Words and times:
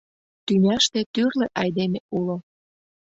Тӱняште 0.45 0.99
тӱрлӧ 1.13 1.47
айдеме 1.61 2.01
уло. 2.17 2.37